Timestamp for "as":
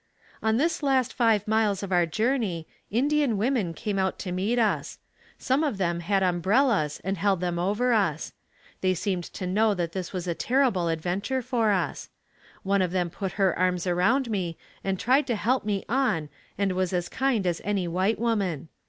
16.93-17.07, 17.45-17.61